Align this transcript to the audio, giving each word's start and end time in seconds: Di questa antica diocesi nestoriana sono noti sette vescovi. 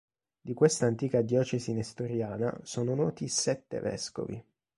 Di 0.41 0.55
questa 0.55 0.87
antica 0.87 1.21
diocesi 1.21 1.73
nestoriana 1.73 2.57
sono 2.63 2.95
noti 2.95 3.27
sette 3.27 3.79
vescovi. 3.81 4.43